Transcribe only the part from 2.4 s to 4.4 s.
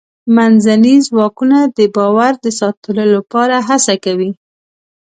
د ساتلو لپاره هڅه کوي.